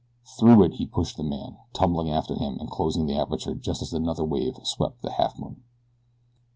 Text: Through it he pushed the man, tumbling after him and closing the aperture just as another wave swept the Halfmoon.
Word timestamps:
Through 0.39 0.63
it 0.63 0.73
he 0.77 0.87
pushed 0.87 1.15
the 1.17 1.23
man, 1.23 1.57
tumbling 1.73 2.09
after 2.09 2.33
him 2.33 2.57
and 2.59 2.71
closing 2.71 3.05
the 3.05 3.19
aperture 3.19 3.53
just 3.53 3.83
as 3.83 3.93
another 3.93 4.23
wave 4.25 4.57
swept 4.63 5.03
the 5.03 5.11
Halfmoon. 5.11 5.57